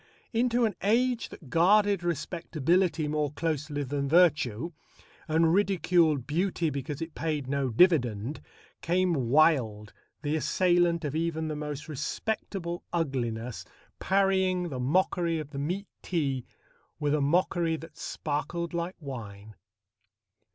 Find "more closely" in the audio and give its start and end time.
3.07-3.83